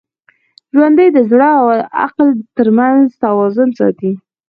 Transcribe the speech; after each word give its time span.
ژوندي 0.73 1.07
د 1.15 1.17
زړه 1.29 1.49
او 1.59 1.67
عقل 2.03 2.27
تر 2.57 2.67
منځ 2.77 3.01
توازن 3.23 3.69
ساتي 3.79 4.11